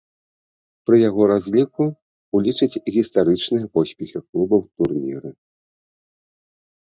[0.89, 1.83] Пры яго разліку
[2.39, 5.29] улічаць гістарычныя поспехі клуба ў турніры.